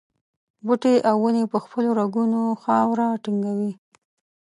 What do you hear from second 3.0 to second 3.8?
ټینګوي.